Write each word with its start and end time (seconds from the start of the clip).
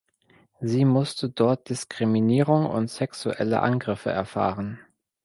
Sie 0.61 0.83
musste 0.83 1.29
dort 1.29 1.69
Diskriminierung 1.69 2.65
und 2.65 2.89
sexuelle 2.89 3.61
Angriffe 3.61 4.09
erfahren. 4.09 4.79